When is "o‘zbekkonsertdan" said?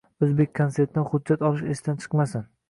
0.27-1.05